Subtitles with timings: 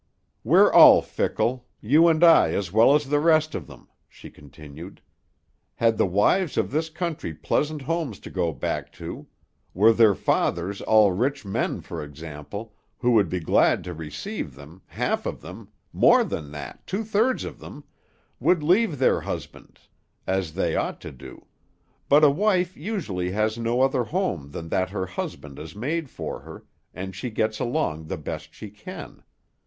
[0.43, 4.99] "We're all fickle; you and I as well as the rest of them," she continued.
[5.75, 9.27] "Had the wives of this country pleasant homes to go back to;
[9.75, 14.81] were their fathers all rich men, for example, who would be glad to receive them,
[14.87, 17.83] half of them more than that, two thirds of them
[18.39, 19.87] would leave their husbands,
[20.25, 21.45] as they ought to do;
[22.09, 26.39] but a wife usually has no other home than that her husband has made for
[26.39, 29.21] her, and she gets along the best she can.